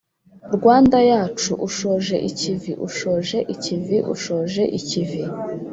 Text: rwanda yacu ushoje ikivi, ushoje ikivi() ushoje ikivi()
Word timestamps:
rwanda 0.55 0.97
yacu 1.11 1.51
ushoje 1.67 2.15
ikivi, 2.29 2.71
ushoje 2.87 3.37
ikivi() 3.53 3.97
ushoje 4.13 4.61
ikivi() 4.79 5.21